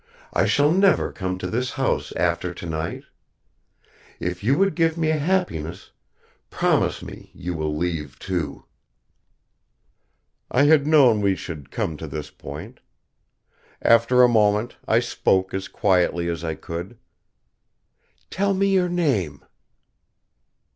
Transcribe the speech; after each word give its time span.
I 0.33 0.47
shall 0.47 0.71
never 0.71 1.11
come 1.11 1.37
to 1.37 1.45
this 1.45 1.73
house 1.73 2.11
after 2.13 2.55
tonight. 2.55 3.03
If 4.19 4.43
you 4.43 4.57
would 4.57 4.73
give 4.73 4.97
me 4.97 5.11
a 5.11 5.19
happiness, 5.19 5.91
promise 6.49 7.03
me 7.03 7.29
you 7.35 7.53
will 7.53 7.77
leave, 7.77 8.17
too." 8.17 8.65
I 10.49 10.63
had 10.63 10.87
known 10.87 11.21
we 11.21 11.35
should 11.35 11.69
come 11.69 11.97
to 11.97 12.07
this 12.07 12.31
point. 12.31 12.79
After 13.79 14.23
a 14.23 14.27
moment, 14.27 14.75
I 14.87 15.01
spoke 15.01 15.53
as 15.53 15.67
quietly 15.67 16.27
as 16.29 16.43
I 16.43 16.55
could: 16.55 16.97
"Tell 18.31 18.55
me 18.55 18.69
your 18.73 18.89
name." 18.89 19.45